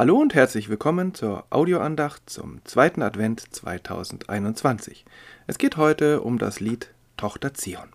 [0.00, 5.04] Hallo und herzlich willkommen zur Audioandacht zum zweiten Advent 2021.
[5.46, 7.90] Es geht heute um das Lied Tochter Zion.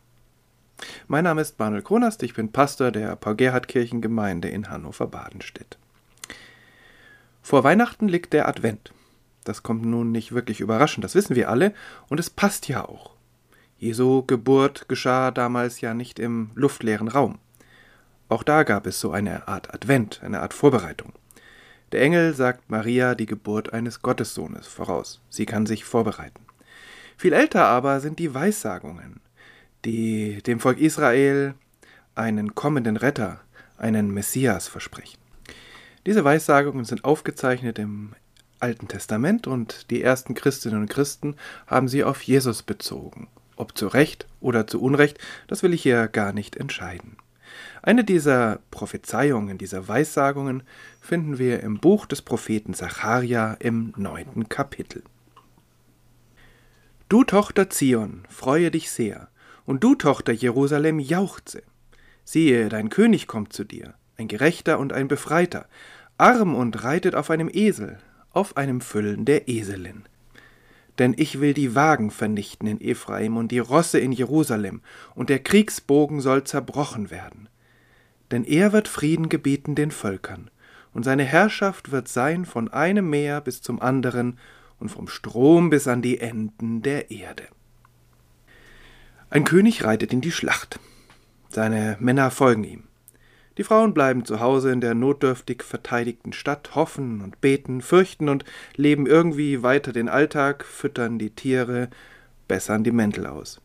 [1.07, 5.79] Mein Name ist Manuel Kronast, ich bin Pastor der Paul-Gerhard-Kirchengemeinde in Hannover-Badenstedt.
[7.41, 8.93] Vor Weihnachten liegt der Advent.
[9.43, 11.73] Das kommt nun nicht wirklich überraschend, das wissen wir alle,
[12.07, 13.15] und es passt ja auch.
[13.79, 17.39] Jesu Geburt geschah damals ja nicht im luftleeren Raum.
[18.29, 21.11] Auch da gab es so eine Art Advent, eine Art Vorbereitung.
[21.91, 25.21] Der Engel sagt Maria die Geburt eines Gottessohnes voraus.
[25.29, 26.41] Sie kann sich vorbereiten.
[27.17, 29.21] Viel älter aber sind die Weissagungen,
[29.85, 31.53] die dem Volk Israel
[32.15, 33.41] einen kommenden Retter,
[33.77, 35.19] einen Messias versprechen.
[36.05, 38.13] Diese Weissagungen sind aufgezeichnet im
[38.59, 41.35] Alten Testament und die ersten Christinnen und Christen
[41.67, 43.27] haben sie auf Jesus bezogen.
[43.57, 47.17] Ob zu Recht oder zu Unrecht, das will ich hier gar nicht entscheiden.
[47.85, 50.63] Eine dieser Prophezeiungen, dieser Weissagungen
[51.01, 55.03] finden wir im Buch des Propheten Zacharia im neunten Kapitel.
[57.09, 59.27] Du Tochter Zion, freue dich sehr,
[59.65, 61.61] und du Tochter Jerusalem, jauchze.
[62.23, 65.67] Siehe, dein König kommt zu dir, ein Gerechter und ein Befreiter,
[66.17, 67.99] arm und reitet auf einem Esel,
[68.31, 70.05] auf einem Füllen der Eselin.
[70.97, 74.81] Denn ich will die Wagen vernichten in Ephraim und die Rosse in Jerusalem,
[75.13, 77.47] und der Kriegsbogen soll zerbrochen werden
[78.35, 80.51] denn er wird Frieden gebieten den Völkern,
[80.91, 84.37] und seine Herrschaft wird sein von einem Meer bis zum anderen
[84.77, 87.43] und vom Strom bis an die Enden der Erde.
[89.29, 90.81] Ein König reitet in die Schlacht.
[91.47, 92.83] Seine Männer folgen ihm.
[93.57, 98.43] Die Frauen bleiben zu Hause in der notdürftig verteidigten Stadt, hoffen und beten, fürchten und
[98.75, 101.89] leben irgendwie weiter den Alltag, füttern die Tiere,
[102.49, 103.61] bessern die Mäntel aus.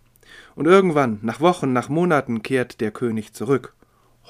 [0.54, 3.75] Und irgendwann, nach Wochen, nach Monaten, kehrt der König zurück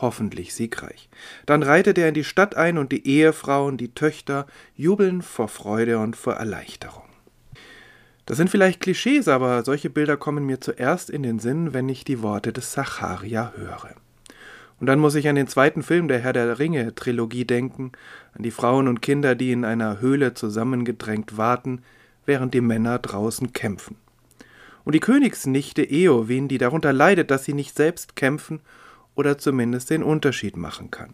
[0.00, 1.08] hoffentlich siegreich.
[1.46, 5.98] Dann reitet er in die Stadt ein und die Ehefrauen, die Töchter jubeln vor Freude
[5.98, 7.04] und vor Erleichterung.
[8.26, 12.04] Das sind vielleicht Klischees, aber solche Bilder kommen mir zuerst in den Sinn, wenn ich
[12.04, 13.90] die Worte des Zacharia höre.
[14.78, 17.92] Und dann muss ich an den zweiten Film der Herr der Ringe Trilogie denken,
[18.32, 21.82] an die Frauen und Kinder, die in einer Höhle zusammengedrängt warten,
[22.24, 23.96] während die Männer draußen kämpfen.
[24.84, 28.60] Und die Königsnichte Eowyn, die darunter leidet, dass sie nicht selbst kämpfen
[29.14, 31.12] oder zumindest den Unterschied machen kann.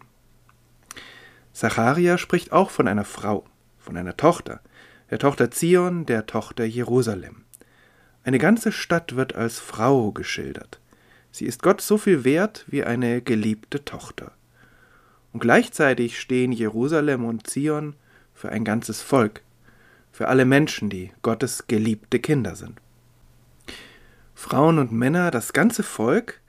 [1.53, 3.45] Zacharia spricht auch von einer Frau,
[3.79, 4.61] von einer Tochter,
[5.09, 7.43] der Tochter Zion, der Tochter Jerusalem.
[8.23, 10.79] Eine ganze Stadt wird als Frau geschildert.
[11.31, 14.33] Sie ist Gott so viel wert wie eine geliebte Tochter.
[15.33, 17.95] Und gleichzeitig stehen Jerusalem und Zion
[18.33, 19.41] für ein ganzes Volk,
[20.11, 22.79] für alle Menschen, die Gottes geliebte Kinder sind.
[24.35, 26.41] Frauen und Männer, das ganze Volk,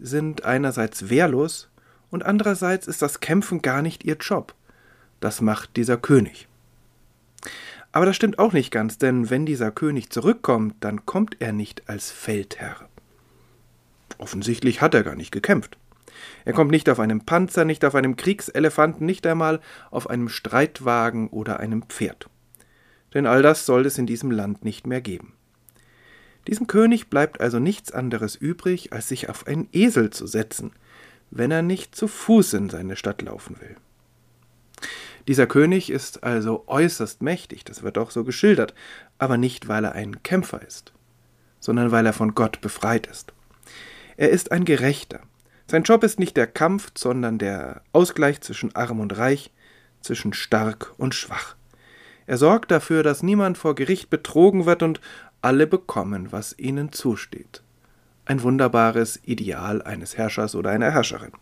[0.00, 1.68] sind einerseits wehrlos
[2.10, 4.54] und andererseits ist das Kämpfen gar nicht ihr Job.
[5.20, 6.48] Das macht dieser König.
[7.92, 11.88] Aber das stimmt auch nicht ganz, denn wenn dieser König zurückkommt, dann kommt er nicht
[11.88, 12.88] als Feldherr.
[14.18, 15.76] Offensichtlich hat er gar nicht gekämpft.
[16.44, 19.60] Er kommt nicht auf einem Panzer, nicht auf einem Kriegselefanten, nicht einmal
[19.90, 22.28] auf einem Streitwagen oder einem Pferd.
[23.14, 25.34] Denn all das soll es in diesem Land nicht mehr geben.
[26.50, 30.72] Diesem König bleibt also nichts anderes übrig, als sich auf einen Esel zu setzen,
[31.30, 33.76] wenn er nicht zu Fuß in seine Stadt laufen will.
[35.28, 38.74] Dieser König ist also äußerst mächtig, das wird auch so geschildert,
[39.16, 40.92] aber nicht, weil er ein Kämpfer ist,
[41.60, 43.32] sondern weil er von Gott befreit ist.
[44.16, 45.20] Er ist ein Gerechter.
[45.68, 49.52] Sein Job ist nicht der Kampf, sondern der Ausgleich zwischen arm und reich,
[50.00, 51.54] zwischen stark und schwach.
[52.26, 55.00] Er sorgt dafür, dass niemand vor Gericht betrogen wird und
[55.42, 57.62] alle bekommen, was ihnen zusteht.
[58.24, 61.32] Ein wunderbares Ideal eines Herrschers oder einer Herrscherin.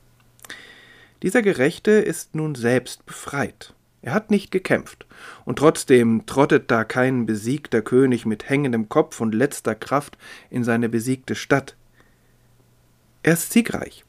[1.23, 3.75] Dieser Gerechte ist nun selbst befreit.
[4.01, 5.07] Er hat nicht gekämpft,
[5.45, 10.17] und trotzdem trottet da kein besiegter König mit hängendem Kopf und letzter Kraft
[10.51, 11.77] in seine besiegte Stadt.
[13.25, 14.05] Er ist siegreich,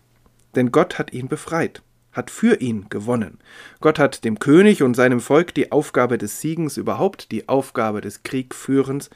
[0.56, 1.82] denn Gott hat ihn befreit,
[2.12, 3.40] hat für ihn gewonnen.
[3.82, 8.22] Gott hat dem König und seinem Volk die Aufgabe des Siegens, überhaupt die Aufgabe des
[8.22, 9.10] Kriegführens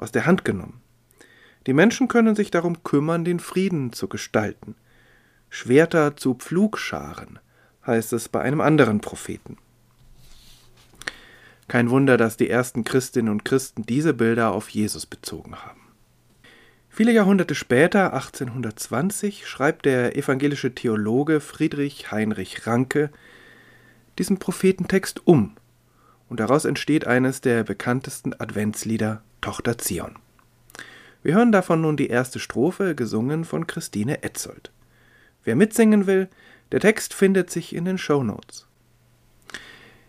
[0.00, 0.80] aus der Hand genommen.
[1.66, 4.74] Die Menschen können sich darum kümmern, den Frieden zu gestalten.
[5.50, 7.38] Schwerter zu Pflugscharen,
[7.86, 9.58] heißt es bei einem anderen Propheten.
[11.68, 15.80] Kein Wunder, dass die ersten Christinnen und Christen diese Bilder auf Jesus bezogen haben.
[16.88, 23.10] Viele Jahrhunderte später, 1820, schreibt der evangelische Theologe Friedrich Heinrich Ranke
[24.18, 25.56] diesen Prophetentext um,
[26.28, 30.16] und daraus entsteht eines der bekanntesten Adventslieder Tochter Zion.
[31.22, 34.70] Wir hören davon nun die erste Strophe, gesungen von Christine Etzold.
[35.44, 36.28] Wer mitsingen will,
[36.72, 38.66] der Text findet sich in den Show Notes.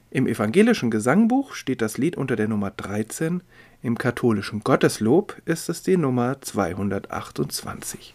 [0.10, 3.42] Im evangelischen Gesangbuch steht das Lied unter der Nummer 13,
[3.82, 8.14] im katholischen Gotteslob ist es die Nummer 228.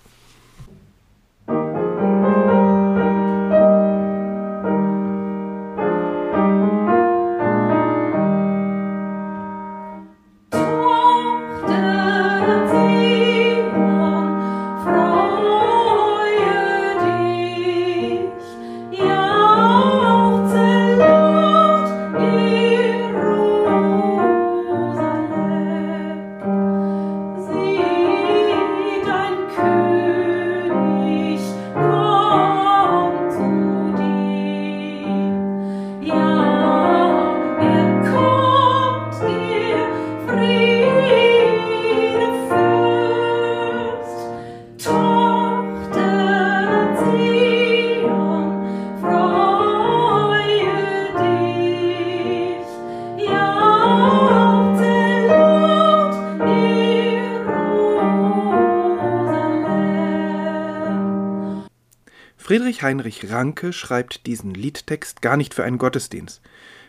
[62.76, 66.42] Friedrich Heinrich Ranke schreibt diesen Liedtext gar nicht für einen Gottesdienst.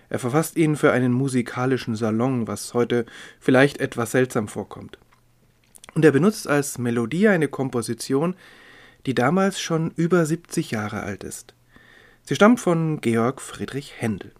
[0.09, 3.05] Er verfasst ihn für einen musikalischen Salon, was heute
[3.39, 4.97] vielleicht etwas seltsam vorkommt.
[5.93, 8.35] Und er benutzt als Melodie eine Komposition,
[9.05, 11.53] die damals schon über 70 Jahre alt ist.
[12.23, 14.33] Sie stammt von Georg Friedrich Händel.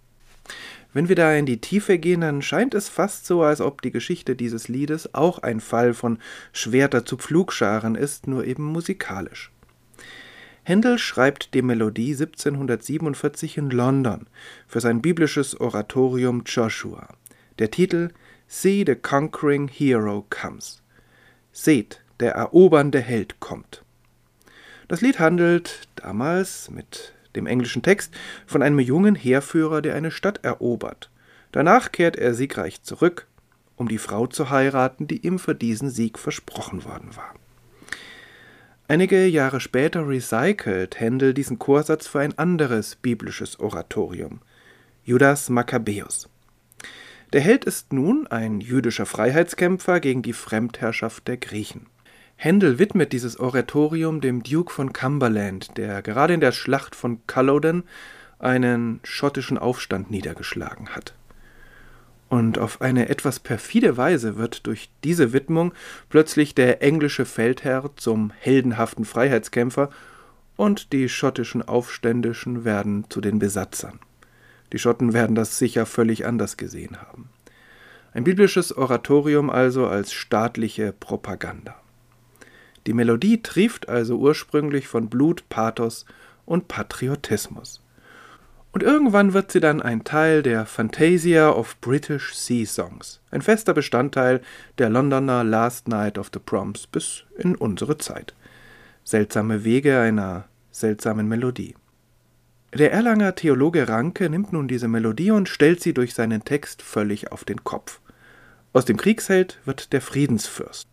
[0.92, 3.92] Wenn wir da in die Tiefe gehen, dann scheint es fast so, als ob die
[3.92, 6.20] Geschichte dieses Liedes auch ein Fall von
[6.52, 9.52] Schwerter zu Pflugscharen ist, nur eben musikalisch.
[10.68, 14.28] Händel schreibt die Melodie 1747 in London
[14.68, 17.08] für sein biblisches Oratorium Joshua.
[17.58, 18.10] Der Titel
[18.50, 20.84] See the Conquering Hero Comes.
[21.54, 23.86] Seht, der erobernde Held kommt.
[24.90, 28.14] Das Lied handelt damals mit dem englischen Text
[28.46, 31.10] von einem jungen Heerführer, der eine Stadt erobert.
[31.54, 33.28] Danach kehrt er siegreich zurück,
[33.78, 37.36] um die Frau zu heiraten, die ihm für diesen Sieg versprochen worden war.
[38.90, 44.40] Einige Jahre später recycelt Händel diesen Chorsatz für ein anderes biblisches Oratorium,
[45.04, 46.30] Judas Makkabäus.
[47.34, 51.88] Der Held ist nun ein jüdischer Freiheitskämpfer gegen die Fremdherrschaft der Griechen.
[52.38, 57.84] Händel widmet dieses Oratorium dem Duke von Cumberland, der gerade in der Schlacht von Culloden
[58.40, 61.14] einen schottischen Aufstand niedergeschlagen hat.
[62.30, 65.74] Und auf eine etwas perfide Weise wird durch diese Widmung
[66.10, 69.90] plötzlich der englische Feldherr zum heldenhaften Freiheitskämpfer
[70.58, 74.00] und die schottischen Aufständischen werden zu den Besatzern.
[74.74, 77.30] Die Schotten werden das sicher völlig anders gesehen haben.
[78.14, 81.76] Ein biblisches Oratorium also als staatliche Propaganda.
[82.88, 86.06] Die Melodie trieft also ursprünglich von Blut, Pathos
[86.46, 87.82] und Patriotismus
[88.78, 93.74] und irgendwann wird sie dann ein Teil der Fantasia of British Sea Songs, ein fester
[93.74, 94.40] Bestandteil
[94.78, 98.36] der Londoner Last Night of the Proms bis in unsere Zeit.
[99.04, 101.74] Seltsame Wege einer seltsamen Melodie.
[102.72, 107.32] Der Erlanger Theologe Ranke nimmt nun diese Melodie und stellt sie durch seinen Text völlig
[107.32, 108.00] auf den Kopf.
[108.74, 110.88] Aus dem Kriegsheld wird der Friedensfürst.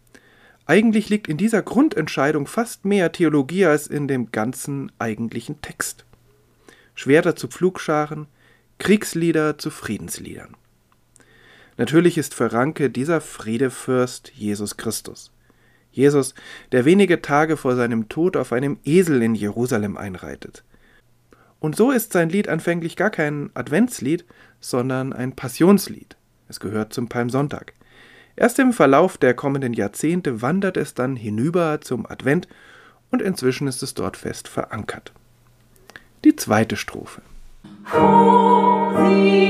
[0.64, 6.06] Eigentlich liegt in dieser Grundentscheidung fast mehr Theologie als in dem ganzen eigentlichen Text.
[6.94, 8.26] Schwerter zu Pflugscharen,
[8.78, 10.56] Kriegslieder zu Friedensliedern.
[11.76, 15.32] Natürlich ist für Ranke dieser Friedefürst Jesus Christus.
[15.90, 16.34] Jesus,
[16.72, 20.64] der wenige Tage vor seinem Tod auf einem Esel in Jerusalem einreitet.
[21.58, 24.24] Und so ist sein Lied anfänglich gar kein Adventslied,
[24.60, 26.16] sondern ein Passionslied.
[26.48, 27.74] Es gehört zum Palmsonntag.
[28.36, 32.48] Erst im Verlauf der kommenden Jahrzehnte wandert es dann hinüber zum Advent
[33.10, 35.12] und inzwischen ist es dort fest verankert
[36.24, 37.20] die zweite Strophe.
[37.92, 39.44] Hosianna.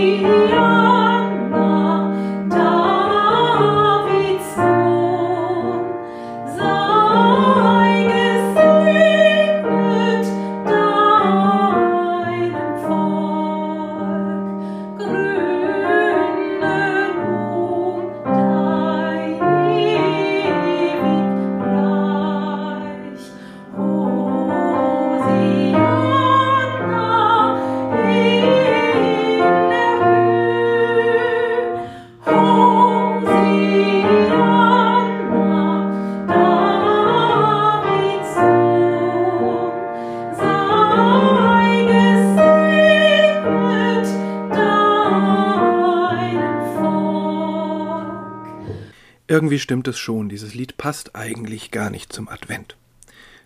[49.34, 52.76] Irgendwie stimmt es schon, dieses Lied passt eigentlich gar nicht zum Advent.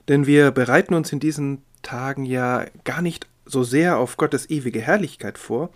[0.09, 4.83] Denn wir bereiten uns in diesen Tagen ja gar nicht so sehr auf Gottes ewige
[4.83, 5.71] Herrlichkeit vor,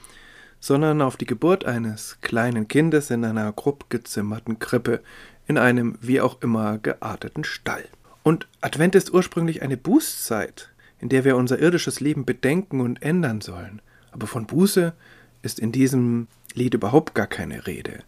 [0.60, 5.00] sondern auf die Geburt eines kleinen Kindes in einer grob gezimmerten Krippe,
[5.46, 7.84] in einem wie auch immer gearteten Stall.
[8.22, 10.68] Und Advent ist ursprünglich eine Bußzeit,
[11.00, 13.80] in der wir unser irdisches Leben bedenken und ändern sollen.
[14.10, 14.92] Aber von Buße
[15.40, 18.00] ist in diesem Lied überhaupt gar keine Rede.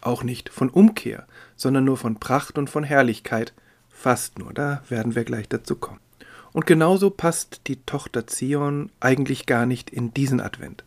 [0.00, 1.26] Auch nicht von Umkehr,
[1.56, 3.52] sondern nur von Pracht und von Herrlichkeit.
[3.88, 6.00] Fast nur, da werden wir gleich dazu kommen.
[6.52, 10.84] Und genauso passt die Tochter Zion eigentlich gar nicht in diesen Advent.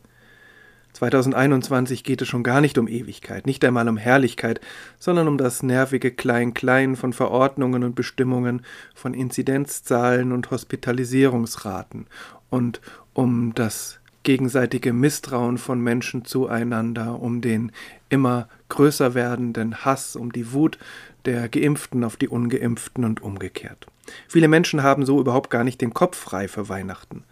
[0.94, 4.60] 2021 geht es schon gar nicht um Ewigkeit, nicht einmal um Herrlichkeit,
[5.00, 12.08] sondern um das nervige Klein-Klein von Verordnungen und Bestimmungen, von Inzidenzzahlen und Hospitalisierungsraten
[12.50, 12.82] und
[13.14, 17.72] um das gegenseitige Misstrauen von Menschen zueinander, um den
[18.10, 20.78] immer größer werdenden Hass, um die Wut
[21.26, 23.88] der Geimpften auf die Ungeimpften und umgekehrt.
[24.28, 27.24] Viele Menschen haben so überhaupt gar nicht den Kopf frei für Weihnachten.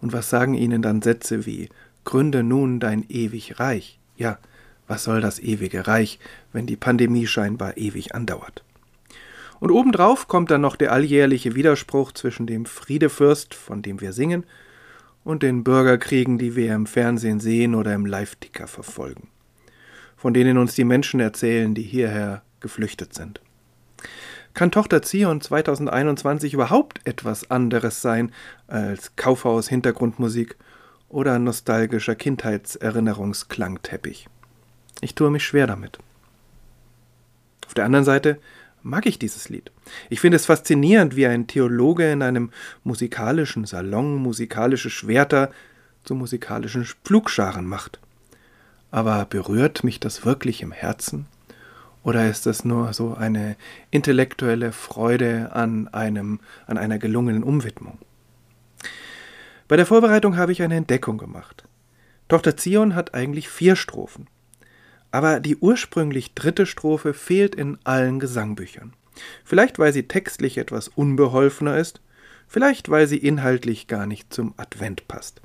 [0.00, 1.68] Und was sagen ihnen dann Sätze wie
[2.04, 3.98] Gründe nun dein ewig Reich.
[4.16, 4.38] Ja,
[4.86, 6.18] was soll das ewige Reich,
[6.52, 8.62] wenn die Pandemie scheinbar ewig andauert?
[9.58, 14.44] Und obendrauf kommt dann noch der alljährliche Widerspruch zwischen dem Friedefürst, von dem wir singen,
[15.26, 19.26] und den Bürgerkriegen, die wir im Fernsehen sehen oder im Live-Ticker verfolgen,
[20.16, 23.40] von denen uns die Menschen erzählen, die hierher geflüchtet sind.
[24.54, 28.30] Kann Tochter Zion 2021 überhaupt etwas anderes sein
[28.68, 30.54] als Kaufhaus-Hintergrundmusik
[31.08, 34.28] oder nostalgischer Kindheitserinnerungsklangteppich.
[35.00, 35.98] Ich tue mich schwer damit.
[37.66, 38.38] Auf der anderen Seite
[38.86, 39.72] mag ich dieses Lied.
[40.08, 42.50] Ich finde es faszinierend, wie ein Theologe in einem
[42.84, 45.50] musikalischen Salon musikalische Schwerter
[46.04, 48.00] zu musikalischen Pflugscharen macht.
[48.90, 51.26] Aber berührt mich das wirklich im Herzen?
[52.04, 53.56] Oder ist es nur so eine
[53.90, 56.38] intellektuelle Freude an einem,
[56.68, 57.98] an einer gelungenen Umwidmung?
[59.66, 61.64] Bei der Vorbereitung habe ich eine Entdeckung gemacht.
[62.28, 64.28] Tochter Zion hat eigentlich vier Strophen.
[65.10, 68.92] Aber die ursprünglich dritte Strophe fehlt in allen Gesangbüchern.
[69.44, 72.00] Vielleicht weil sie textlich etwas unbeholfener ist,
[72.48, 75.40] vielleicht weil sie inhaltlich gar nicht zum Advent passt.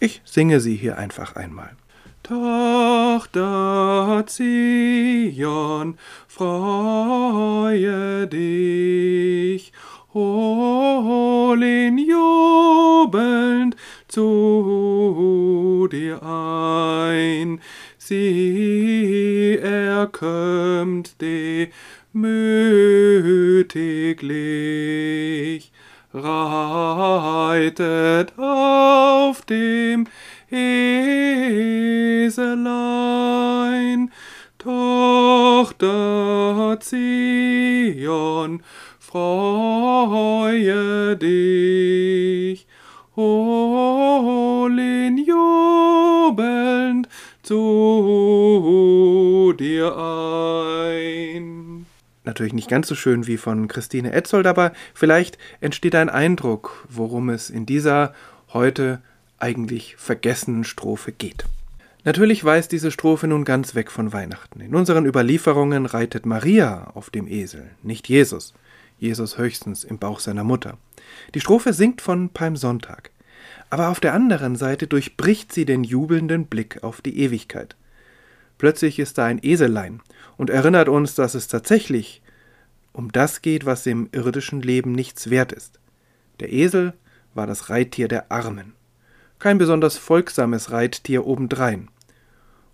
[0.00, 1.76] Ich singe sie hier einfach einmal.
[2.22, 9.72] Tochter Zion, freue dich
[10.14, 13.76] hol ihn jubelnd
[14.06, 17.60] zu dir ein.
[18.06, 21.16] Sie erkömmt
[22.12, 22.92] demütiglich,
[26.12, 27.18] reitet
[28.38, 30.06] auf dem
[30.50, 30.90] Eselein,
[34.58, 35.96] Tochter
[36.80, 38.62] Zion,
[38.98, 40.36] freue
[41.16, 42.66] dich,
[43.16, 43.93] hol
[49.56, 51.86] dir ein.
[52.24, 57.28] Natürlich nicht ganz so schön wie von Christine Etzold, aber vielleicht entsteht ein Eindruck, worum
[57.28, 58.14] es in dieser
[58.52, 59.00] heute
[59.38, 61.44] eigentlich vergessenen Strophe geht.
[62.04, 64.60] Natürlich weist diese Strophe nun ganz weg von Weihnachten.
[64.60, 68.54] In unseren Überlieferungen reitet Maria auf dem Esel, nicht Jesus.
[68.98, 70.78] Jesus höchstens im Bauch seiner Mutter.
[71.34, 73.10] Die Strophe singt von Palmsonntag.
[73.70, 77.76] Aber auf der anderen Seite durchbricht sie den jubelnden Blick auf die Ewigkeit.
[78.58, 80.00] Plötzlich ist da ein Eselein
[80.36, 82.22] und erinnert uns, dass es tatsächlich
[82.92, 85.80] um das geht, was im irdischen Leben nichts wert ist.
[86.40, 86.94] Der Esel
[87.34, 88.74] war das Reittier der Armen.
[89.38, 91.88] Kein besonders folgsames Reittier obendrein.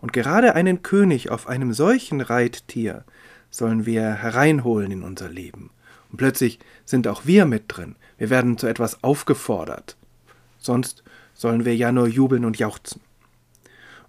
[0.01, 3.05] Und gerade einen König auf einem solchen Reittier
[3.51, 5.71] sollen wir hereinholen in unser Leben
[6.11, 7.97] und plötzlich sind auch wir mit drin.
[8.19, 9.97] Wir werden zu etwas aufgefordert.
[10.59, 11.03] Sonst
[11.35, 13.01] sollen wir ja nur jubeln und jauchzen.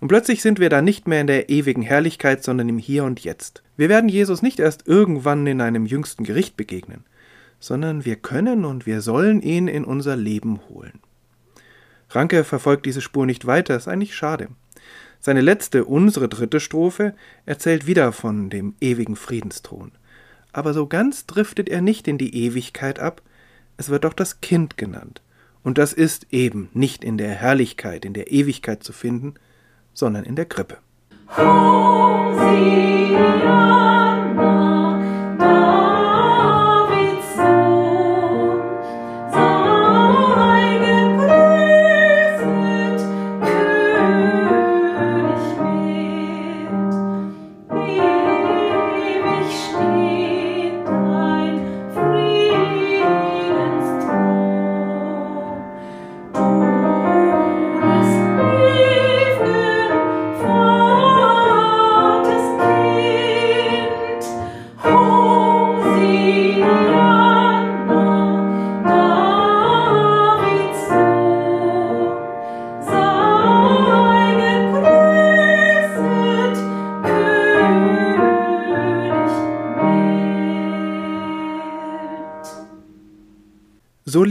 [0.02, 3.22] Und plötzlich sind wir da nicht mehr in der ewigen Herrlichkeit, sondern im Hier und
[3.22, 3.64] Jetzt.
[3.78, 7.06] Wir werden Jesus nicht erst irgendwann in einem jüngsten Gericht begegnen,
[7.62, 11.00] sondern wir können und wir sollen ihn in unser Leben holen.
[12.10, 14.50] Ranke verfolgt diese Spur nicht weiter, ist eigentlich schade.
[15.22, 17.14] Seine letzte, unsere dritte Strophe
[17.46, 19.94] erzählt wieder von dem ewigen Friedensthron
[20.54, 23.22] aber so ganz driftet er nicht in die Ewigkeit ab,
[23.78, 25.22] es wird doch das Kind genannt,
[25.64, 29.36] und das ist eben nicht in der Herrlichkeit, in der Ewigkeit zu finden,
[29.94, 30.78] sondern in der Krippe.
[31.38, 32.92] Hosianna.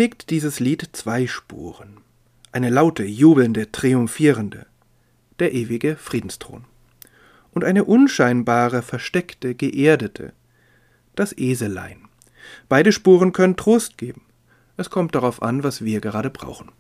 [0.01, 1.99] So legt dieses Lied zwei Spuren.
[2.53, 4.65] Eine laute, jubelnde, triumphierende,
[5.41, 6.65] der ewige Friedensthron.
[7.53, 10.33] Und eine unscheinbare, versteckte, geerdete,
[11.17, 12.09] das Eselein.
[12.71, 14.23] Beide Spuren können Trost geben.
[14.79, 16.73] Es kommt darauf an, was wir gerade brauchen.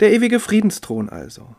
[0.00, 1.54] Der ewige Friedensthron also.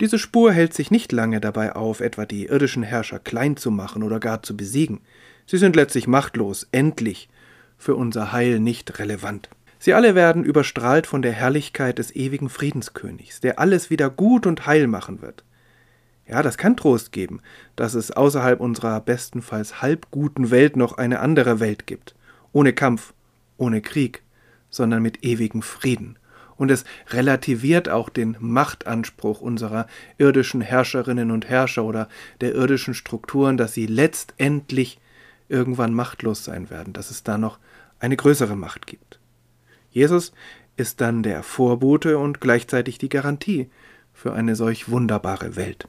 [0.00, 4.02] Diese Spur hält sich nicht lange dabei auf, etwa die irdischen Herrscher klein zu machen
[4.02, 5.02] oder gar zu besiegen.
[5.44, 7.28] Sie sind letztlich machtlos, endlich,
[7.76, 9.50] für unser Heil nicht relevant.
[9.78, 14.66] Sie alle werden überstrahlt von der Herrlichkeit des ewigen Friedenskönigs, der alles wieder gut und
[14.66, 15.44] heil machen wird.
[16.26, 17.40] Ja, das kann Trost geben,
[17.76, 22.14] dass es außerhalb unserer bestenfalls halbguten Welt noch eine andere Welt gibt,
[22.52, 23.14] ohne Kampf,
[23.56, 24.22] ohne Krieg,
[24.68, 26.18] sondern mit ewigem Frieden.
[26.56, 29.86] Und es relativiert auch den Machtanspruch unserer
[30.18, 32.08] irdischen Herrscherinnen und Herrscher oder
[32.40, 34.98] der irdischen Strukturen, dass sie letztendlich
[35.48, 37.58] irgendwann machtlos sein werden, dass es da noch
[38.00, 39.17] eine größere Macht gibt.
[39.90, 40.32] Jesus
[40.76, 43.68] ist dann der Vorbote und gleichzeitig die Garantie
[44.12, 45.88] für eine solch wunderbare Welt.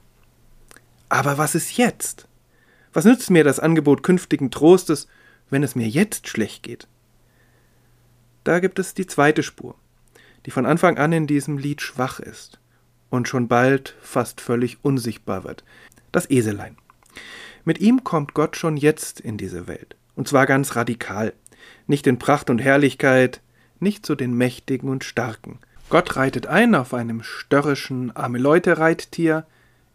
[1.08, 2.28] Aber was ist jetzt?
[2.92, 5.08] Was nützt mir das Angebot künftigen Trostes,
[5.48, 6.88] wenn es mir jetzt schlecht geht?
[8.44, 9.74] Da gibt es die zweite Spur,
[10.46, 12.58] die von Anfang an in diesem Lied schwach ist
[13.10, 15.64] und schon bald fast völlig unsichtbar wird.
[16.10, 16.76] Das Eselein.
[17.64, 21.34] Mit ihm kommt Gott schon jetzt in diese Welt, und zwar ganz radikal,
[21.86, 23.40] nicht in Pracht und Herrlichkeit,
[23.82, 25.58] nicht zu den Mächtigen und Starken.
[25.88, 29.44] Gott reitet ein auf einem störrischen Arme-Leute-Reittier,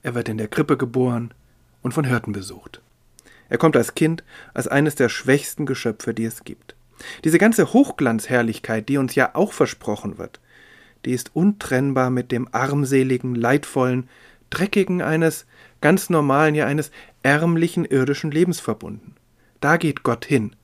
[0.04, 1.34] er wird in der Krippe geboren
[1.82, 2.82] und von Hirten besucht.
[3.50, 6.76] Er kommt als Kind, als eines der schwächsten Geschöpfe, die es gibt.
[7.24, 10.40] Diese ganze Hochglanzherrlichkeit, die uns ja auch versprochen wird,
[11.06, 14.10] die ist untrennbar mit dem armseligen, leidvollen,
[14.50, 15.46] dreckigen eines
[15.82, 16.92] ganz normalen, ja eines
[17.24, 19.16] ärmlichen irdischen Lebens verbunden.
[19.62, 20.56] Da geht Gott hin.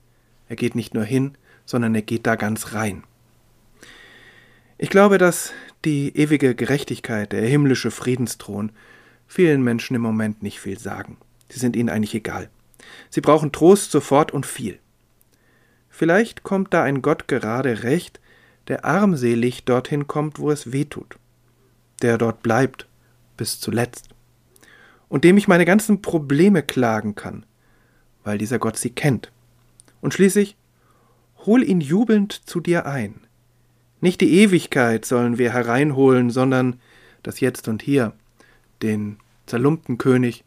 [0.48, 3.04] Er geht nicht nur hin, sondern er geht da ganz rein.
[4.78, 5.52] Ich glaube, dass
[5.84, 8.72] die ewige Gerechtigkeit, der himmlische Friedensthron,
[9.26, 11.16] vielen Menschen im Moment nicht viel sagen.
[11.48, 12.50] Sie sind ihnen eigentlich egal.
[13.10, 14.78] Sie brauchen Trost sofort und viel.
[15.88, 18.20] Vielleicht kommt da ein Gott gerade recht,
[18.68, 21.18] der armselig dorthin kommt, wo es weh tut,
[22.00, 22.86] der dort bleibt
[23.36, 24.08] bis zuletzt
[25.08, 27.44] und dem ich meine ganzen Probleme klagen kann,
[28.24, 29.30] weil dieser Gott sie kennt.
[30.00, 30.56] Und schließlich,
[31.44, 33.20] hol ihn jubelnd zu dir ein.
[34.02, 36.80] Nicht die Ewigkeit sollen wir hereinholen, sondern
[37.22, 38.12] das Jetzt und Hier,
[38.82, 40.42] den zerlumpten König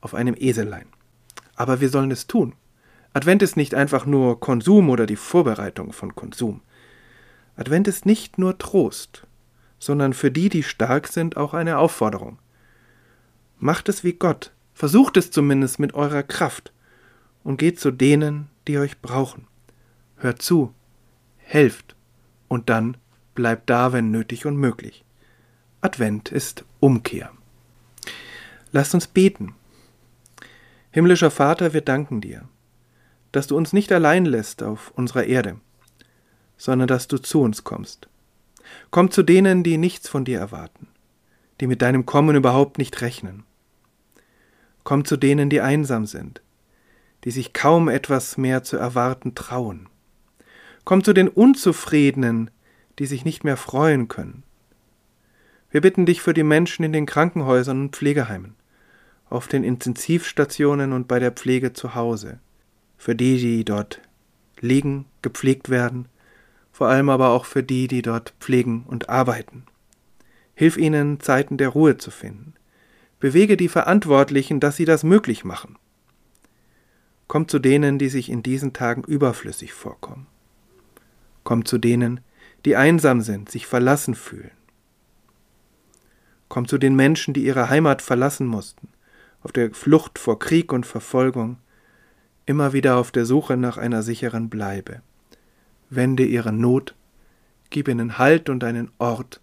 [0.00, 0.86] auf einem Eselein.
[1.56, 2.54] Aber wir sollen es tun.
[3.12, 6.60] Advent ist nicht einfach nur Konsum oder die Vorbereitung von Konsum.
[7.56, 9.26] Advent ist nicht nur Trost,
[9.80, 12.38] sondern für die, die stark sind, auch eine Aufforderung.
[13.58, 16.72] Macht es wie Gott, versucht es zumindest mit eurer Kraft
[17.42, 19.48] und geht zu denen, die euch brauchen.
[20.14, 20.72] Hört zu,
[21.38, 21.96] helft
[22.50, 22.96] und dann
[23.34, 25.04] bleibt da, wenn nötig und möglich.
[25.80, 27.30] Advent ist Umkehr.
[28.72, 29.54] Lasst uns beten.
[30.90, 32.48] Himmlischer Vater, wir danken dir,
[33.30, 35.60] dass du uns nicht allein lässt auf unserer Erde,
[36.56, 38.08] sondern dass du zu uns kommst.
[38.90, 40.88] Komm zu denen, die nichts von dir erwarten,
[41.60, 43.44] die mit deinem Kommen überhaupt nicht rechnen.
[44.82, 46.42] Komm zu denen, die einsam sind,
[47.22, 49.88] die sich kaum etwas mehr zu erwarten trauen.
[50.90, 52.50] Komm zu den Unzufriedenen,
[52.98, 54.42] die sich nicht mehr freuen können.
[55.70, 58.56] Wir bitten dich für die Menschen in den Krankenhäusern und Pflegeheimen
[59.28, 62.40] auf den Intensivstationen und bei der Pflege zu Hause,
[62.98, 64.00] für die, die dort
[64.58, 66.08] liegen, gepflegt werden,
[66.72, 69.66] vor allem aber auch für die, die dort pflegen und arbeiten.
[70.56, 72.54] Hilf ihnen, Zeiten der Ruhe zu finden.
[73.20, 75.78] Bewege die Verantwortlichen, dass sie das möglich machen.
[77.28, 80.26] Komm zu denen, die sich in diesen Tagen überflüssig vorkommen.
[81.50, 82.20] Komm zu denen,
[82.64, 84.52] die einsam sind, sich verlassen fühlen.
[86.48, 88.86] Komm zu den Menschen, die ihre Heimat verlassen mussten,
[89.42, 91.56] auf der Flucht vor Krieg und Verfolgung,
[92.46, 95.02] immer wieder auf der Suche nach einer sicheren Bleibe.
[95.88, 96.94] Wende ihre Not,
[97.70, 99.40] gib ihnen Halt und einen Ort,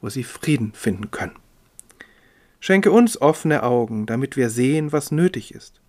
[0.00, 1.36] wo sie Frieden finden können.
[2.60, 5.82] Schenke uns offene Augen, damit wir sehen, was nötig ist.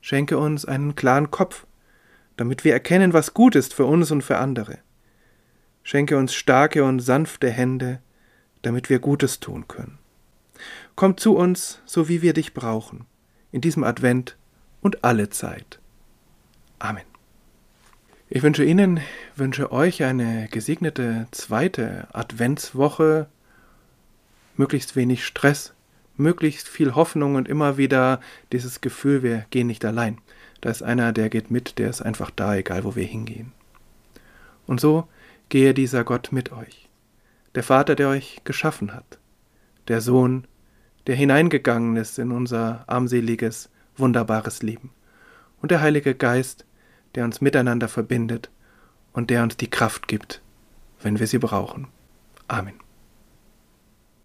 [0.00, 1.66] Schenke uns einen klaren Kopf,
[2.36, 4.78] damit wir erkennen, was gut ist für uns und für andere.
[5.88, 8.00] Schenke uns starke und sanfte Hände,
[8.60, 9.96] damit wir Gutes tun können.
[10.96, 13.06] Komm zu uns, so wie wir dich brauchen,
[13.52, 14.36] in diesem Advent
[14.82, 15.78] und alle Zeit.
[16.78, 17.06] Amen.
[18.28, 19.00] Ich wünsche Ihnen,
[19.34, 23.26] wünsche euch eine gesegnete zweite Adventswoche,
[24.58, 25.72] möglichst wenig Stress,
[26.18, 28.20] möglichst viel Hoffnung und immer wieder
[28.52, 30.18] dieses Gefühl, wir gehen nicht allein.
[30.60, 33.52] Da ist einer, der geht mit, der ist einfach da, egal wo wir hingehen.
[34.66, 35.08] Und so
[35.48, 36.88] gehe dieser Gott mit euch,
[37.54, 39.18] der Vater, der euch geschaffen hat,
[39.88, 40.46] der Sohn,
[41.06, 44.90] der hineingegangen ist in unser armseliges, wunderbares Leben,
[45.60, 46.64] und der Heilige Geist,
[47.14, 48.50] der uns miteinander verbindet
[49.12, 50.42] und der uns die Kraft gibt,
[51.02, 51.88] wenn wir sie brauchen.
[52.46, 52.74] Amen.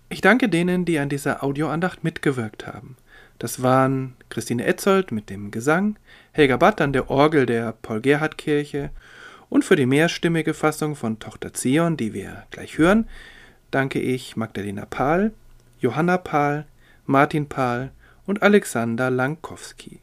[0.09, 2.97] Ich danke denen, die an dieser Audioandacht mitgewirkt haben.
[3.39, 5.97] Das waren Christine Etzold mit dem Gesang,
[6.33, 8.91] Helga Batt an der Orgel der Paul-Gerhardt-Kirche
[9.53, 13.07] und für die mehrstimmige Fassung von Tochter Zion, die wir gleich hören,
[13.69, 15.31] danke ich Magdalena Pahl,
[15.79, 16.65] Johanna Pahl,
[17.05, 17.91] Martin Pahl
[18.25, 20.02] und Alexander Lankowski.